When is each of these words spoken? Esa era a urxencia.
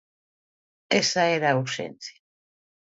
Esa 1.01 1.23
era 1.37 1.47
a 1.51 1.59
urxencia. 1.63 2.17